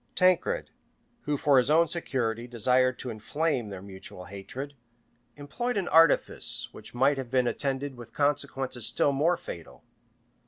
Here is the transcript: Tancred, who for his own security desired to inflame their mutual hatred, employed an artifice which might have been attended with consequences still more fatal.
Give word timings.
Tancred, 0.15 0.71
who 1.25 1.37
for 1.37 1.59
his 1.59 1.69
own 1.69 1.87
security 1.87 2.47
desired 2.47 2.97
to 2.97 3.11
inflame 3.11 3.69
their 3.69 3.83
mutual 3.83 4.25
hatred, 4.25 4.73
employed 5.35 5.77
an 5.77 5.87
artifice 5.87 6.69
which 6.71 6.95
might 6.95 7.19
have 7.19 7.29
been 7.29 7.45
attended 7.45 7.95
with 7.95 8.11
consequences 8.11 8.87
still 8.87 9.11
more 9.11 9.37
fatal. 9.37 9.83